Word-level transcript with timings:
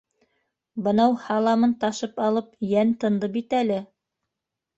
Бынау 0.87 1.13
һаламын 1.25 1.75
ташып 1.83 2.17
алып 2.29 2.49
йән 2.71 2.95
тынды 3.05 3.31
бит 3.37 3.55
әле. 3.61 3.79